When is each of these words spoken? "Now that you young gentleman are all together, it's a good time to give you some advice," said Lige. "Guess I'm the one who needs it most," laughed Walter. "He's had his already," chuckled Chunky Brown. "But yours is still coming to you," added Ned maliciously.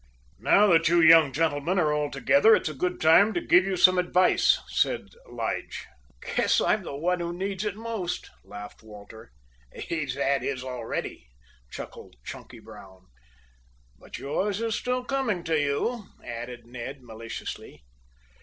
"Now 0.39 0.65
that 0.65 0.87
you 0.89 0.99
young 0.99 1.31
gentleman 1.31 1.77
are 1.77 1.93
all 1.93 2.09
together, 2.09 2.55
it's 2.55 2.67
a 2.69 2.73
good 2.73 2.99
time 2.99 3.33
to 3.35 3.39
give 3.39 3.65
you 3.65 3.77
some 3.77 3.99
advice," 3.99 4.59
said 4.67 5.09
Lige. 5.29 5.85
"Guess 6.23 6.59
I'm 6.59 6.81
the 6.81 6.95
one 6.95 7.19
who 7.19 7.31
needs 7.31 7.63
it 7.65 7.75
most," 7.75 8.31
laughed 8.43 8.81
Walter. 8.81 9.31
"He's 9.75 10.15
had 10.15 10.41
his 10.41 10.63
already," 10.63 11.27
chuckled 11.69 12.15
Chunky 12.25 12.57
Brown. 12.57 13.09
"But 13.99 14.17
yours 14.17 14.59
is 14.59 14.73
still 14.73 15.03
coming 15.05 15.43
to 15.43 15.61
you," 15.61 16.07
added 16.25 16.65
Ned 16.65 17.03
maliciously. 17.03 17.83